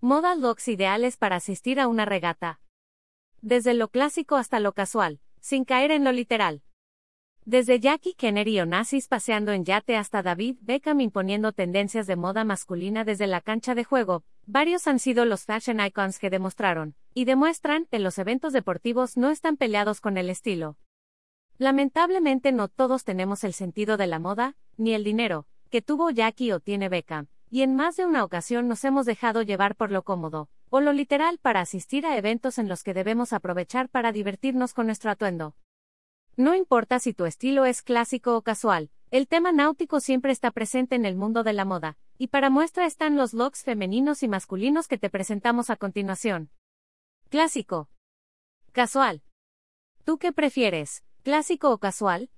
Moda 0.00 0.36
looks 0.36 0.68
ideales 0.68 1.16
para 1.16 1.34
asistir 1.34 1.80
a 1.80 1.88
una 1.88 2.04
regata. 2.04 2.60
Desde 3.42 3.74
lo 3.74 3.88
clásico 3.88 4.36
hasta 4.36 4.60
lo 4.60 4.72
casual, 4.72 5.18
sin 5.40 5.64
caer 5.64 5.90
en 5.90 6.04
lo 6.04 6.12
literal. 6.12 6.62
Desde 7.44 7.80
Jackie 7.80 8.14
Kennedy 8.14 8.58
y 8.58 8.60
Onassis 8.60 9.08
paseando 9.08 9.50
en 9.50 9.64
yate 9.64 9.96
hasta 9.96 10.22
David 10.22 10.58
Beckham 10.60 11.00
imponiendo 11.00 11.50
tendencias 11.50 12.06
de 12.06 12.14
moda 12.14 12.44
masculina 12.44 13.02
desde 13.02 13.26
la 13.26 13.40
cancha 13.40 13.74
de 13.74 13.82
juego, 13.82 14.22
varios 14.46 14.86
han 14.86 15.00
sido 15.00 15.24
los 15.24 15.44
fashion 15.44 15.80
icons 15.80 16.20
que 16.20 16.30
demostraron, 16.30 16.94
y 17.12 17.24
demuestran, 17.24 17.86
que 17.86 17.98
los 17.98 18.18
eventos 18.18 18.52
deportivos 18.52 19.16
no 19.16 19.30
están 19.30 19.56
peleados 19.56 20.00
con 20.00 20.16
el 20.16 20.30
estilo. 20.30 20.76
Lamentablemente 21.56 22.52
no 22.52 22.68
todos 22.68 23.02
tenemos 23.02 23.42
el 23.42 23.52
sentido 23.52 23.96
de 23.96 24.06
la 24.06 24.20
moda, 24.20 24.54
ni 24.76 24.94
el 24.94 25.02
dinero, 25.02 25.48
que 25.70 25.82
tuvo 25.82 26.10
Jackie 26.10 26.52
o 26.52 26.60
tiene 26.60 26.88
Beckham, 26.88 27.26
y 27.50 27.62
en 27.62 27.74
más 27.74 27.96
de 27.96 28.06
una 28.06 28.24
ocasión 28.24 28.68
nos 28.68 28.84
hemos 28.84 29.06
dejado 29.06 29.42
llevar 29.42 29.74
por 29.74 29.90
lo 29.90 30.02
cómodo, 30.02 30.48
o 30.70 30.80
lo 30.80 30.92
literal 30.92 31.38
para 31.38 31.60
asistir 31.60 32.06
a 32.06 32.16
eventos 32.16 32.58
en 32.58 32.68
los 32.68 32.82
que 32.82 32.94
debemos 32.94 33.32
aprovechar 33.32 33.88
para 33.88 34.12
divertirnos 34.12 34.74
con 34.74 34.86
nuestro 34.86 35.10
atuendo. 35.10 35.54
No 36.36 36.54
importa 36.54 36.98
si 36.98 37.14
tu 37.14 37.24
estilo 37.24 37.64
es 37.64 37.82
clásico 37.82 38.36
o 38.36 38.42
casual, 38.42 38.90
el 39.10 39.26
tema 39.26 39.52
náutico 39.52 40.00
siempre 40.00 40.32
está 40.32 40.50
presente 40.50 40.94
en 40.94 41.06
el 41.06 41.16
mundo 41.16 41.42
de 41.42 41.52
la 41.52 41.64
moda, 41.64 41.96
y 42.18 42.28
para 42.28 42.50
muestra 42.50 42.84
están 42.84 43.16
los 43.16 43.32
looks 43.32 43.64
femeninos 43.64 44.22
y 44.22 44.28
masculinos 44.28 44.86
que 44.86 44.98
te 44.98 45.08
presentamos 45.08 45.70
a 45.70 45.76
continuación. 45.76 46.50
Clásico. 47.28 47.88
Casual. 48.72 49.22
¿Tú 50.04 50.18
qué 50.18 50.32
prefieres, 50.32 51.04
clásico 51.22 51.70
o 51.70 51.78
casual? 51.78 52.30